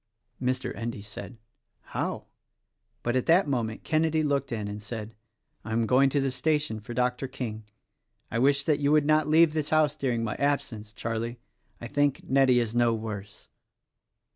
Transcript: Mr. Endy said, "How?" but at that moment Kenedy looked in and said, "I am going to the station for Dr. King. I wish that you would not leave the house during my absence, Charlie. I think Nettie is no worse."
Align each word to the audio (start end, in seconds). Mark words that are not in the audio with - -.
Mr. 0.41 0.75
Endy 0.75 1.03
said, 1.03 1.37
"How?" 1.81 2.25
but 3.03 3.15
at 3.15 3.27
that 3.27 3.47
moment 3.47 3.83
Kenedy 3.83 4.23
looked 4.23 4.51
in 4.51 4.67
and 4.67 4.81
said, 4.81 5.13
"I 5.63 5.73
am 5.73 5.85
going 5.85 6.09
to 6.09 6.19
the 6.19 6.31
station 6.31 6.79
for 6.79 6.95
Dr. 6.95 7.27
King. 7.27 7.65
I 8.31 8.39
wish 8.39 8.63
that 8.63 8.79
you 8.79 8.91
would 8.91 9.05
not 9.05 9.27
leave 9.27 9.53
the 9.53 9.61
house 9.61 9.95
during 9.95 10.23
my 10.23 10.33
absence, 10.37 10.91
Charlie. 10.91 11.37
I 11.79 11.85
think 11.85 12.27
Nettie 12.27 12.59
is 12.59 12.73
no 12.73 12.95
worse." 12.95 13.49